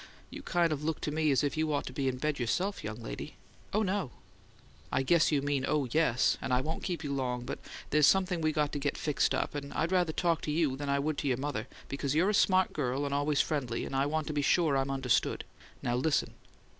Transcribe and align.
You 0.31 0.41
kind 0.41 0.73
of 0.73 0.83
look 0.83 0.99
to 1.01 1.11
me 1.11 1.29
as 1.29 1.43
if 1.43 1.55
you 1.55 1.71
ought 1.71 1.85
to 1.85 1.93
be 1.93 2.07
in 2.07 2.17
bed 2.17 2.39
yourself, 2.39 2.83
young 2.83 3.03
lady." 3.03 3.35
"Oh, 3.71 3.83
no." 3.83 4.09
"I 4.91 5.03
guess 5.03 5.31
you 5.31 5.43
mean 5.43 5.63
'Oh, 5.67 5.87
yes'; 5.91 6.39
and 6.41 6.51
I 6.51 6.59
won't 6.59 6.81
keep 6.81 7.03
you 7.03 7.13
long, 7.13 7.45
but 7.45 7.59
there's 7.91 8.07
something 8.07 8.41
we 8.41 8.51
got 8.51 8.71
to 8.71 8.79
get 8.79 8.97
fixed 8.97 9.35
up, 9.35 9.53
and 9.53 9.71
I'd 9.73 9.91
rather 9.91 10.11
talk 10.11 10.41
to 10.41 10.51
you 10.51 10.75
than 10.75 10.89
I 10.89 10.97
would 10.97 11.19
to 11.19 11.27
your 11.27 11.37
mother, 11.37 11.67
because 11.87 12.15
you're 12.15 12.31
a 12.31 12.33
smart 12.33 12.73
girl 12.73 13.05
and 13.05 13.13
always 13.13 13.41
friendly; 13.41 13.85
and 13.85 13.95
I 13.95 14.07
want 14.07 14.25
to 14.25 14.33
be 14.33 14.41
sure 14.41 14.75
I'm 14.75 14.89
understood. 14.89 15.43
Now, 15.83 15.95
listen." 15.97 16.33